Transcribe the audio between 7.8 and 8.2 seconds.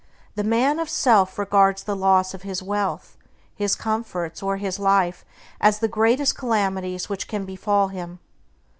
him.